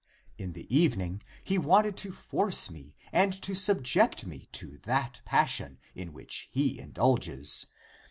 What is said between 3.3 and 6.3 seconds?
to subject me to that passion in